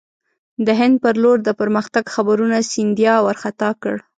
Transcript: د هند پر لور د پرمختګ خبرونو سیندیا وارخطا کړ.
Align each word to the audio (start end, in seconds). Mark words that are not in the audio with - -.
د 0.65 0.67
هند 0.79 0.95
پر 1.03 1.15
لور 1.23 1.37
د 1.43 1.49
پرمختګ 1.59 2.03
خبرونو 2.15 2.57
سیندیا 2.71 3.13
وارخطا 3.25 3.69
کړ. 3.81 3.95